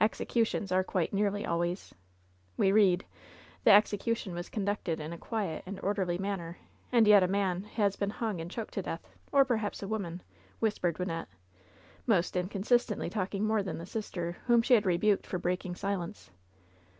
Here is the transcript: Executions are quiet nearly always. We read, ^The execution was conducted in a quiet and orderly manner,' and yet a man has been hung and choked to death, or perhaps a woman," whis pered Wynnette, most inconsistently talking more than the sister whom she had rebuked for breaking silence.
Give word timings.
Executions 0.00 0.70
are 0.70 0.84
quiet 0.84 1.12
nearly 1.12 1.44
always. 1.44 1.92
We 2.56 2.70
read, 2.70 3.04
^The 3.66 3.72
execution 3.72 4.32
was 4.32 4.48
conducted 4.48 5.00
in 5.00 5.12
a 5.12 5.18
quiet 5.18 5.64
and 5.66 5.80
orderly 5.82 6.18
manner,' 6.18 6.56
and 6.92 7.04
yet 7.08 7.24
a 7.24 7.26
man 7.26 7.64
has 7.64 7.96
been 7.96 8.10
hung 8.10 8.40
and 8.40 8.48
choked 8.48 8.74
to 8.74 8.82
death, 8.82 9.04
or 9.32 9.44
perhaps 9.44 9.82
a 9.82 9.88
woman," 9.88 10.22
whis 10.60 10.78
pered 10.78 10.98
Wynnette, 10.98 11.26
most 12.06 12.36
inconsistently 12.36 13.10
talking 13.10 13.44
more 13.44 13.64
than 13.64 13.78
the 13.78 13.84
sister 13.86 14.36
whom 14.46 14.62
she 14.62 14.74
had 14.74 14.86
rebuked 14.86 15.26
for 15.26 15.40
breaking 15.40 15.74
silence. 15.74 16.30